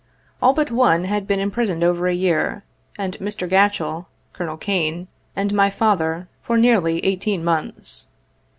All 0.41 0.55
hut 0.55 0.71
one 0.71 1.03
had 1.03 1.27
been 1.27 1.39
imprisoned 1.39 1.83
over 1.83 2.07
a 2.07 2.13
year, 2.13 2.63
and 2.97 3.15
Mr. 3.19 3.47
G 3.47 3.55
atchell, 3.55 4.07
Col. 4.33 4.57
Kane 4.57 5.07
and 5.35 5.53
my 5.53 5.69
father 5.69 6.27
for 6.41 6.57
nearly 6.57 7.05
eighteen 7.05 7.43
months. 7.43 8.07